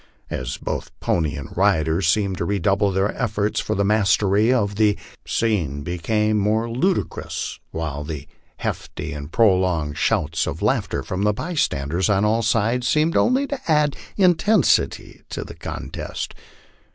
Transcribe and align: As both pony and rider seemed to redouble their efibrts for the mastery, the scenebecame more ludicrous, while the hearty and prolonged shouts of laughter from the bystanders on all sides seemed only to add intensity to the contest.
As 0.31 0.57
both 0.57 0.89
pony 0.99 1.35
and 1.35 1.55
rider 1.55 2.01
seemed 2.01 2.39
to 2.39 2.45
redouble 2.45 2.91
their 2.91 3.09
efibrts 3.09 3.61
for 3.61 3.75
the 3.75 3.83
mastery, 3.85 4.47
the 4.49 4.97
scenebecame 5.27 6.37
more 6.39 6.67
ludicrous, 6.67 7.59
while 7.69 8.03
the 8.03 8.27
hearty 8.61 9.13
and 9.13 9.31
prolonged 9.31 9.99
shouts 9.99 10.47
of 10.47 10.63
laughter 10.63 11.03
from 11.03 11.21
the 11.21 11.33
bystanders 11.33 12.09
on 12.09 12.25
all 12.25 12.41
sides 12.41 12.87
seemed 12.87 13.15
only 13.15 13.45
to 13.45 13.61
add 13.69 13.95
intensity 14.17 15.21
to 15.29 15.43
the 15.43 15.53
contest. 15.53 16.33